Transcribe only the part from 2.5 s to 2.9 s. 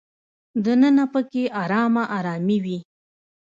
وي.